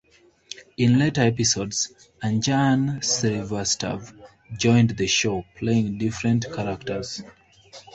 [0.77, 1.93] In later episodes,
[2.23, 4.11] Anjan Srivastav
[4.57, 7.21] joined the show, playing different characters.